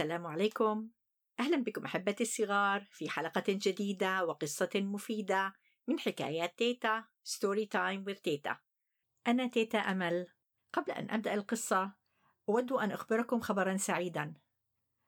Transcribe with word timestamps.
السلام 0.00 0.26
عليكم. 0.26 0.88
أهلا 1.40 1.56
بكم 1.56 1.84
أحبتي 1.84 2.22
الصغار 2.22 2.88
في 2.90 3.10
حلقة 3.10 3.42
جديدة 3.48 4.24
وقصة 4.24 4.70
مفيدة 4.74 5.52
من 5.88 5.98
حكايات 5.98 6.58
تيتا 6.58 7.04
story 7.24 7.66
time 7.66 8.04
with 8.04 8.20
تيتا. 8.20 8.56
أنا 9.26 9.46
تيتا 9.46 9.78
أمل. 9.78 10.26
قبل 10.72 10.92
أن 10.92 11.10
أبدأ 11.10 11.34
القصة 11.34 11.92
أود 12.48 12.72
أن 12.72 12.90
أخبركم 12.90 13.40
خبرا 13.40 13.76
سعيدا. 13.76 14.34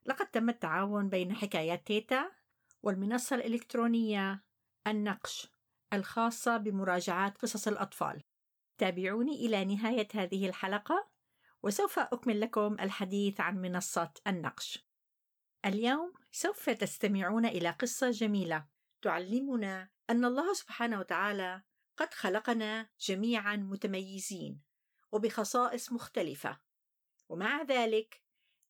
لقد 0.07 0.27
تم 0.27 0.49
التعاون 0.49 1.09
بين 1.09 1.35
حكايات 1.35 1.87
تيتا 1.87 2.31
والمنصة 2.83 3.37
الإلكترونية 3.37 4.45
النقش 4.87 5.49
الخاصة 5.93 6.57
بمراجعات 6.57 7.39
قصص 7.39 7.69
الأطفال. 7.69 8.23
تابعوني 8.79 9.47
إلى 9.47 9.65
نهاية 9.65 10.09
هذه 10.15 10.49
الحلقة. 10.49 11.12
وسوف 11.63 11.99
أكمل 11.99 12.41
لكم 12.41 12.77
الحديث 12.81 13.41
عن 13.41 13.57
منصة 13.57 14.13
النقش. 14.27 14.87
اليوم 15.65 16.13
سوف 16.31 16.71
تستمعون 16.71 17.47
إلى 17.47 17.71
قصة 17.71 18.11
جميلة 18.11 18.69
تعلمنا 19.03 19.91
أن 20.11 20.25
الله 20.25 20.55
سبحانه 20.55 21.01
وتعالى 21.01 21.63
قد 21.97 22.15
خلقنا 22.15 22.91
جميعا 23.01 23.57
متميزين 23.57 24.63
وبخصائص 25.13 25.93
مختلفة، 25.93 26.61
ومع 27.29 27.63
ذلك 27.63 28.23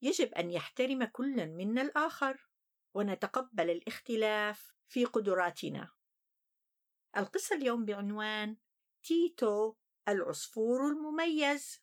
يجب 0.02 0.34
أن 0.34 0.50
يحترم 0.50 1.04
كل 1.04 1.46
منا 1.46 1.82
الآخر 1.82 2.48
ونتقبل 2.94 3.70
الاختلاف 3.70 4.72
في 4.88 5.04
قدراتنا. 5.04 5.90
القصة 7.16 7.56
اليوم 7.56 7.84
بعنوان 7.84 8.56
تيتو 9.02 9.74
العصفور 10.08 10.88
المميز 10.88 11.82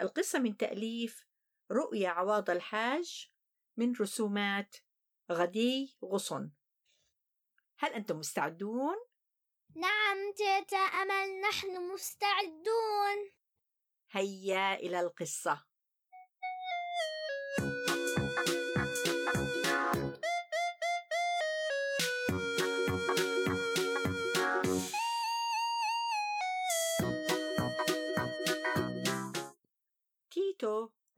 القصة 0.00 0.38
من 0.38 0.56
تأليف 0.56 1.26
رؤيا 1.70 2.08
عواض 2.08 2.50
الحاج 2.50 3.30
من 3.76 3.92
رسومات 4.00 4.76
غدي 5.32 5.98
غصن. 6.04 6.50
هل 7.78 7.92
أنتم 7.92 8.18
مستعدون؟ 8.18 8.96
نعم 9.74 10.32
تيتا 10.36 10.76
أمل 10.76 11.40
نحن 11.40 11.92
مستعدون؟ 11.92 13.32
هيا 14.10 14.74
إلى 14.74 15.00
القصة. 15.00 15.66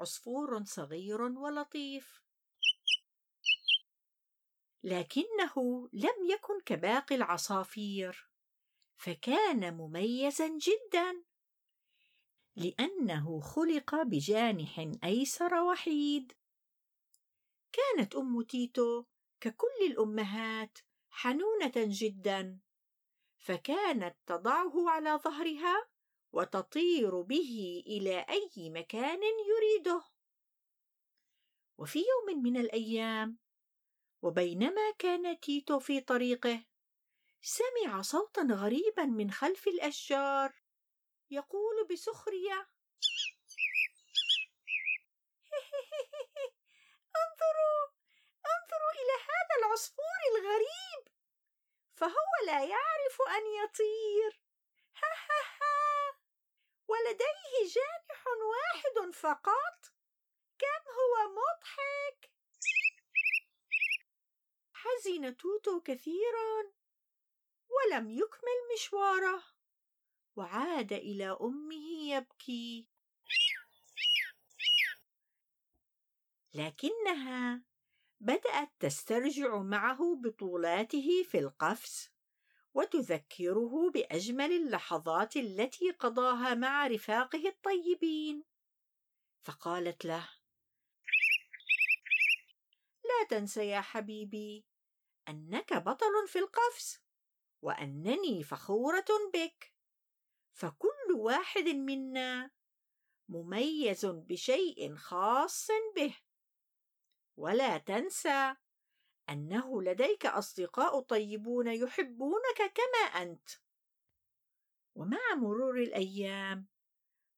عصفور 0.00 0.64
صغير 0.64 1.22
ولطيف. 1.22 2.22
لكنه 4.82 5.88
لم 5.92 6.30
يكن 6.30 6.60
كباقي 6.66 7.14
العصافير 7.14 8.30
فكان 8.96 9.74
مميزا 9.74 10.48
جدا 10.48 11.24
لأنه 12.56 13.40
خلق 13.40 14.02
بجانح 14.02 14.90
أيسر 15.04 15.54
وحيد. 15.54 16.32
كانت 17.72 18.14
أم 18.14 18.42
تيتو 18.42 19.04
ككل 19.40 19.86
الأمهات 19.86 20.78
حنونة 21.10 21.72
جدا 21.76 22.60
فكانت 23.38 24.16
تضعه 24.26 24.90
على 24.90 25.10
ظهرها 25.24 25.88
وتطير 26.32 27.20
به 27.20 27.82
إلى 27.86 28.26
أي 28.28 28.70
مكان 28.70 29.20
يريده. 29.22 30.02
وفي 31.78 31.98
يوم 31.98 32.42
من 32.42 32.56
الأيام 32.56 33.38
وبينما 34.22 34.90
كان 34.98 35.40
تيتو 35.40 35.78
في 35.78 36.00
طريقه 36.00 36.64
سمع 37.42 38.02
صوتا 38.02 38.42
غريبا 38.42 39.04
من 39.04 39.30
خلف 39.30 39.68
الأشجار 39.68 40.52
يقول 41.30 41.86
بسخرية 41.90 42.68
انظروا 47.22 47.82
انظروا 48.52 48.92
إلى 49.00 49.16
هذا 49.30 49.54
العصفور 49.58 50.18
الغريب! 50.30 51.08
فهو 51.94 52.46
لا 52.46 52.64
يعرف 52.64 53.18
أن 53.28 53.64
يطير! 53.64 54.39
ولديه 57.10 57.74
جانح 57.74 58.24
واحد 58.26 59.14
فقط؟ 59.14 59.92
كم 60.58 60.82
هو 60.98 61.32
مضحك؟ 61.32 62.30
حزن 64.72 65.36
توتو 65.36 65.80
كثيرا 65.80 66.72
ولم 67.68 68.10
يكمل 68.10 68.58
مشواره 68.74 69.42
وعاد 70.36 70.92
إلى 70.92 71.38
أمه 71.40 72.10
يبكي. 72.10 72.88
لكنها 76.54 77.62
بدأت 78.20 78.70
تسترجع 78.80 79.56
معه 79.56 80.16
بطولاته 80.16 81.22
في 81.22 81.38
القفز. 81.38 82.10
وتذكره 82.74 83.90
بأجمل 83.94 84.52
اللحظات 84.52 85.36
التي 85.36 85.90
قضاها 85.90 86.54
مع 86.54 86.86
رفاقه 86.86 87.48
الطيبين. 87.48 88.44
فقالت 89.42 90.04
له 90.04 90.28
لا 93.04 93.26
تنس 93.28 93.56
يا 93.56 93.80
حبيبي 93.80 94.64
أنك 95.28 95.72
بطل 95.74 96.28
في 96.28 96.38
القفز 96.38 96.98
وأنني 97.62 98.42
فخورة 98.42 99.06
بك. 99.34 99.74
فكل 100.52 101.12
واحد 101.16 101.68
منا 101.68 102.50
مميز 103.28 104.06
بشيء 104.06 104.96
خاص 104.96 105.68
به. 105.96 106.16
ولا 107.36 107.78
تنسى 107.78 108.54
أنه 109.30 109.82
لديك 109.82 110.26
أصدقاء 110.26 111.00
طيبون 111.00 111.66
يحبونك 111.66 112.72
كما 112.74 113.22
أنت. 113.22 113.50
ومع 114.94 115.34
مرور 115.36 115.82
الأيام 115.82 116.68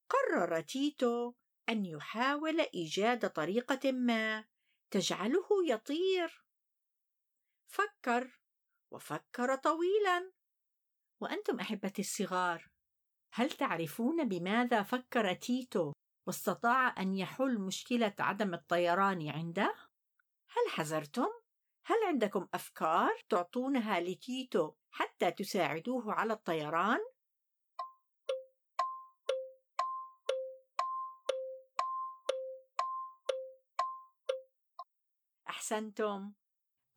قرر 0.09 0.61
تيتو 0.61 1.33
أن 1.69 1.87
يحاول 1.87 2.61
إيجاد 2.61 3.31
طريقة 3.31 3.93
ما 3.93 4.45
تجعله 4.91 5.49
يطير. 5.69 6.45
فكر 7.69 8.41
وفكر 8.91 9.57
طويلا. 9.57 10.33
وأنتم 11.21 11.61
أحبتي 11.61 12.03
الصغار 12.03 12.69
هل 13.35 13.51
تعرفون 13.51 14.29
بماذا 14.29 14.83
فكر 14.83 15.35
تيتو 15.35 15.93
واستطاع 16.27 16.95
أن 16.99 17.15
يحل 17.15 17.59
مشكلة 17.59 18.15
عدم 18.19 18.55
الطيران 18.55 19.29
عنده؟ 19.29 19.75
هل 20.49 20.71
حذرتم؟ 20.71 21.42
هل 21.85 21.97
عندكم 22.07 22.49
أفكار 22.55 23.23
تعطونها 23.29 24.01
لتيتو 24.01 24.73
حتى 24.91 25.31
تساعدوه 25.31 26.13
على 26.13 26.33
الطيران؟ 26.33 26.99
أحسنتم. 35.49 36.33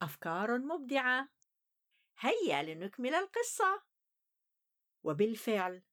أفكار 0.02 0.58
مبدعة. 0.58 1.30
هيا 2.20 2.64
لنكمل 2.64 3.14
القصة. 3.14 3.84
وبالفعل 5.04 5.84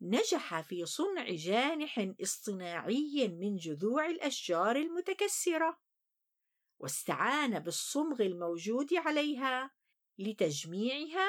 نجح 0.00 0.60
في 0.60 0.86
صنع 0.86 1.30
جانح 1.30 2.14
اصطناعي 2.22 3.28
من 3.28 3.56
جذوع 3.56 4.06
الأشجار 4.06 4.76
المتكسرة. 4.76 5.85
واستعان 6.78 7.58
بالصمغ 7.58 8.22
الموجود 8.22 8.94
عليها 8.94 9.70
لتجميعها 10.18 11.28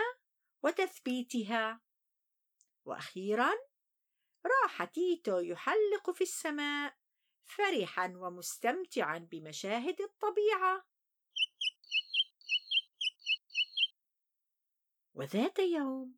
وتثبيتها. 0.64 1.82
وأخيرا 2.86 3.52
راح 4.46 4.84
تيتو 4.84 5.40
يحلق 5.40 6.12
في 6.12 6.22
السماء 6.22 6.98
فرحا 7.44 8.14
ومستمتعا 8.18 9.18
بمشاهد 9.18 10.02
الطبيعة. 10.02 10.88
وذات 15.14 15.60
يوم 15.60 16.16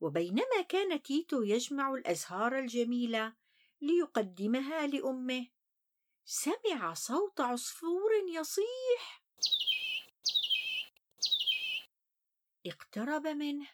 وبينما 0.00 0.62
كان 0.68 1.02
تيتو 1.02 1.42
يجمع 1.42 1.94
الأزهار 1.94 2.58
الجميلة 2.58 3.36
ليقدمها 3.80 4.86
لأمه 4.86 5.46
سمع 6.30 6.94
صوت 6.94 7.40
عصفور 7.40 8.10
يصيح. 8.34 9.24
اقترب 12.66 13.26
منه. 13.26 13.68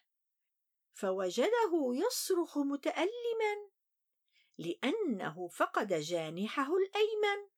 فوجده 0.94 1.72
يصرخ 2.06 2.58
متألما 2.58 3.70
لأنه 4.58 5.48
فقد 5.48 5.92
جانحه 5.92 6.76
الأيمن. 6.76 7.48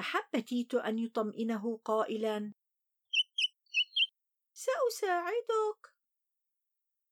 أحب 0.00 0.40
تيتو 0.40 0.78
أن 0.78 0.98
يطمئنه 0.98 1.80
قائلا. 1.84 2.52
سأساعدك. 4.52 5.94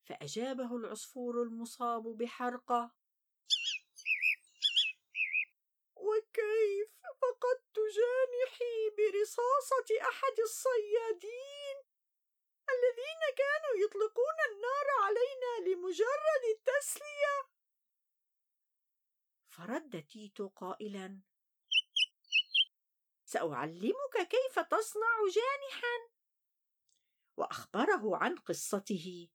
فأجابه 0.05 0.77
العصفور 0.77 1.43
المصاب 1.43 2.03
بحرقة. 2.03 3.00
جانحي 8.61 8.91
برصاصة 8.97 10.09
أحد 10.09 10.41
الصيادين 10.41 11.77
الذين 12.71 13.23
كانوا 13.37 13.85
يطلقون 13.85 14.39
النار 14.53 14.87
علينا 15.03 15.71
لمجرد 15.71 16.45
التسلية. 16.57 17.51
فرد 19.49 20.07
تيتو 20.07 20.49
قائلا 20.49 21.21
سأعلمك 23.25 24.29
كيف 24.31 24.59
تصنع 24.59 25.19
جانحا. 25.35 26.11
وأخبره 27.37 28.17
عن 28.17 28.37
قصته 28.37 29.29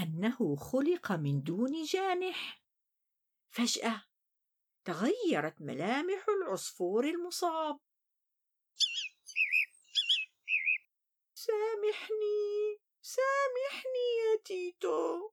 أنه 0.00 0.56
خلق 0.56 1.12
من 1.12 1.42
دون 1.42 1.82
جانح. 1.82 2.62
فجأة 3.50 4.02
تغيرت 4.84 5.60
ملامح 5.60 6.26
العصفور 6.28 7.04
المصاب. 7.04 7.85
سامحني 11.46 12.80
سامحني 13.02 14.06
يا 14.20 14.36
تيتو. 14.44 15.30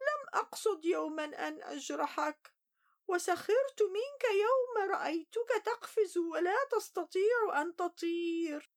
لم 0.00 0.28
أقصد 0.34 0.84
يوما 0.84 1.24
أن 1.24 1.62
أجرحك 1.62 2.54
وسخرت 3.08 3.82
منك 3.82 4.24
يوم 4.24 4.90
رأيتك 4.90 5.62
تقفز 5.64 6.18
ولا 6.18 6.56
تستطيع 6.70 7.62
أن 7.62 7.76
تطير. 7.76 8.70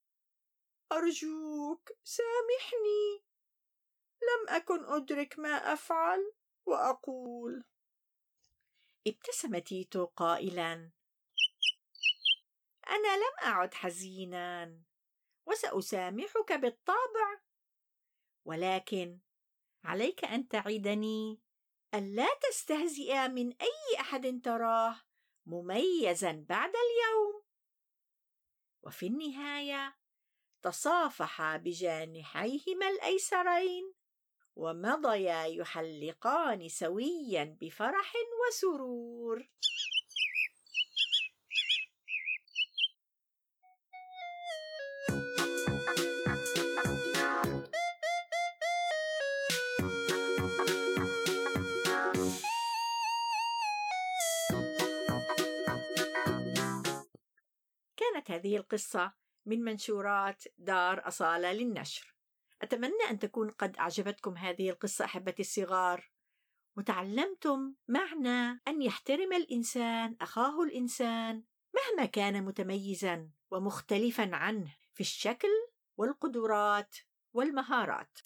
أرجوك 0.91 1.91
سامحني. 2.03 3.23
لم 4.21 4.49
أكن 4.49 4.85
أدرك 4.85 5.39
ما 5.39 5.73
أفعل 5.73 6.33
وأقول. 6.65 7.63
ابتسم 9.07 9.57
تيتو 9.57 10.05
قائلا. 10.05 10.91
أنا 12.89 13.17
لم 13.17 13.35
أعد 13.43 13.73
حزينا. 13.73 14.81
وسأسامحك 15.45 16.53
بالطبع. 16.53 17.39
ولكن 18.45 19.19
عليك 19.83 20.25
أن 20.25 20.47
تعدني 20.47 21.41
ألا 21.93 22.27
تستهزئ 22.49 23.27
من 23.27 23.53
أي 23.61 23.99
أحد 23.99 24.41
تراه 24.43 25.01
مميزا 25.45 26.45
بعد 26.49 26.73
اليوم. 26.75 27.43
وفي 28.83 29.07
النهاية 29.07 29.97
تصافحا 30.61 31.57
بجانحيهما 31.57 32.89
الأيسرين 32.89 33.93
ومضيا 34.55 35.45
يحلقان 35.45 36.69
سويا 36.69 37.57
بفرح 37.61 38.13
وسرور. 38.47 39.49
هذه 58.35 58.57
القصة 58.57 59.13
من 59.45 59.63
منشورات 59.63 60.43
دار 60.57 61.07
أصالة 61.07 61.53
للنشر. 61.53 62.15
أتمنى 62.61 63.03
أن 63.09 63.19
تكون 63.19 63.49
قد 63.49 63.77
أعجبتكم 63.77 64.37
هذه 64.37 64.69
القصة 64.69 65.05
أحبتي 65.05 65.41
الصغار. 65.41 66.11
وتعلمتم 66.77 67.73
معنى 67.87 68.61
أن 68.67 68.81
يحترم 68.81 69.33
الإنسان 69.33 70.15
أخاه 70.21 70.63
الإنسان 70.63 71.43
مهما 71.75 72.05
كان 72.05 72.43
متميزا 72.43 73.29
ومختلفا 73.51 74.35
عنه 74.35 74.75
في 74.93 75.01
الشكل 75.01 75.49
والقدرات 75.97 76.95
والمهارات. 77.33 78.19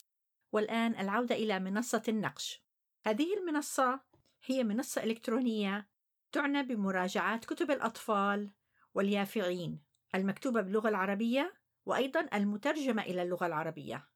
والآن 0.52 1.00
العودة 1.00 1.36
إلى 1.36 1.60
منصة 1.60 2.04
النقش. 2.08 2.64
هذه 3.06 3.38
المنصة 3.38 4.00
هي 4.46 4.64
منصة 4.64 5.04
إلكترونية 5.04 5.90
تعنى 6.32 6.64
بمراجعات 6.64 7.46
كتب 7.46 7.72
الأطفال 7.72 8.52
واليافعين. 8.94 9.89
المكتوبة 10.16 10.62
باللغة 10.62 10.90
العربية 10.90 11.54
وأيضا 11.86 12.28
المترجمة 12.34 13.02
إلى 13.02 13.24
اللغة 13.24 13.46
العربية. 13.46 14.08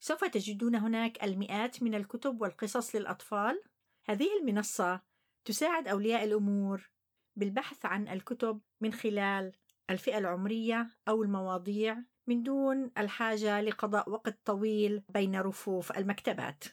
سوف 0.00 0.24
تجدون 0.24 0.74
هناك 0.74 1.24
المئات 1.24 1.82
من 1.82 1.94
الكتب 1.94 2.40
والقصص 2.40 2.96
للأطفال. 2.96 3.62
هذه 4.04 4.28
المنصة 4.40 5.00
تساعد 5.44 5.88
أولياء 5.88 6.24
الأمور 6.24 6.90
بالبحث 7.36 7.86
عن 7.86 8.08
الكتب 8.08 8.60
من 8.80 8.92
خلال 8.92 9.52
الفئة 9.90 10.18
العمرية 10.18 10.88
أو 11.08 11.22
المواضيع 11.22 12.02
من 12.26 12.42
دون 12.42 12.90
الحاجة 12.98 13.60
لقضاء 13.60 14.10
وقت 14.10 14.38
طويل 14.44 15.02
بين 15.08 15.40
رفوف 15.40 15.92
المكتبات. 15.98 16.64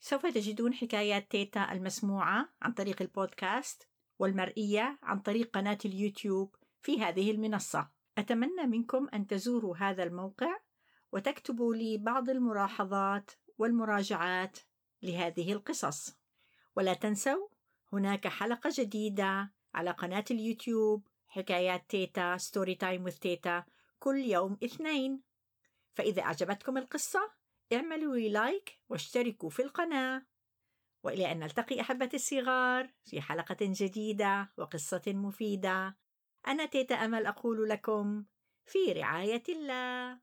سوف 0.00 0.26
تجدون 0.26 0.74
حكايات 0.74 1.30
تيتا 1.30 1.72
المسموعة 1.72 2.48
عن 2.62 2.72
طريق 2.72 3.02
البودكاست 3.02 3.88
والمرئية 4.18 4.98
عن 5.02 5.20
طريق 5.20 5.50
قناة 5.50 5.78
اليوتيوب. 5.84 6.56
في 6.82 7.00
هذه 7.00 7.30
المنصة. 7.30 7.90
أتمنى 8.18 8.66
منكم 8.66 9.08
أن 9.14 9.26
تزوروا 9.26 9.76
هذا 9.76 10.02
الموقع 10.02 10.58
وتكتبوا 11.12 11.74
لي 11.74 11.98
بعض 11.98 12.30
الملاحظات 12.30 13.30
والمراجعات 13.58 14.58
لهذه 15.02 15.52
القصص. 15.52 16.16
ولا 16.76 16.94
تنسوا 16.94 17.48
هناك 17.92 18.28
حلقة 18.28 18.70
جديدة 18.74 19.52
على 19.74 19.90
قناة 19.90 20.24
اليوتيوب 20.30 21.08
حكايات 21.26 21.90
تيتا 21.90 22.36
story 22.36 22.74
time 22.74 23.04
with 23.04 23.12
تيتا 23.12 23.64
كل 23.98 24.16
يوم 24.16 24.58
اثنين 24.64 25.22
فإذا 25.94 26.22
أعجبتكم 26.22 26.78
القصة 26.78 27.32
اعملوا 27.72 28.16
لي 28.16 28.28
like 28.28 28.80
واشتركوا 28.88 29.50
في 29.50 29.62
القناة 29.62 30.26
وإلى 31.02 31.32
أن 31.32 31.38
نلتقي 31.38 31.80
أحبتي 31.80 32.16
الصغار 32.16 32.90
في 33.04 33.20
حلقة 33.20 33.56
جديدة 33.60 34.52
وقصة 34.56 35.02
مفيدة 35.06 35.96
أنا 36.46 36.66
تيتا 36.66 36.94
أمل 36.94 37.26
أقول 37.26 37.68
لكم 37.68 38.24
في 38.66 38.92
رعاية 38.92 39.42
الله. 39.48 40.18